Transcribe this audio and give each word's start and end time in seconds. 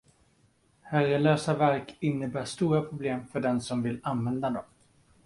Herrelösa 0.81 1.57
verk 1.59 1.95
innebär 1.99 2.45
stora 2.45 2.81
problem 2.81 3.27
för 3.27 3.39
den 3.39 3.61
som 3.61 3.83
vill 3.83 3.99
använda 4.03 4.49
dem. 4.49 4.63